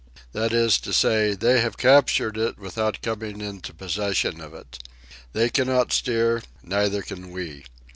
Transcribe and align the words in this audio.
That 0.31 0.51
is 0.51 0.79
to 0.79 0.93
say, 0.93 1.35
they 1.35 1.61
have 1.61 1.77
captured 1.77 2.35
it 2.35 2.57
without 2.57 3.03
coming 3.03 3.39
into 3.39 3.71
possession 3.71 4.41
of 4.41 4.51
it. 4.51 4.79
They 5.31 5.51
cannot 5.51 5.93
steer, 5.93 6.41
neither 6.63 7.03
can 7.03 7.29
we. 7.29 7.65